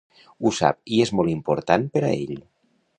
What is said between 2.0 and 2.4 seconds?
a ell.